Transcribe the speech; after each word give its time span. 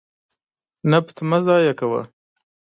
نفت 0.91 1.15
مه 1.29 1.39
ضایع 1.47 1.73
کوه. 1.79 2.01